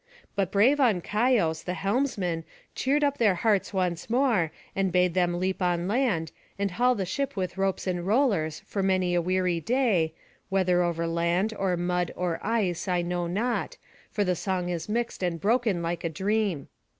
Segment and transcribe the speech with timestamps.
[0.35, 5.61] But brave Ancaios the helmsman cheered up their hearts once more, and bade them leap
[5.61, 10.15] on land, and haul the ship with ropes and rollers for many a weary day,
[10.49, 13.77] whether over land, or mud, or ice, I know not,
[14.09, 16.67] for the song is mixed and broken like a dream.